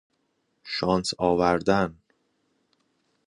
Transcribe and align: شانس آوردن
شانس 0.63 1.13
آوردن 1.17 1.95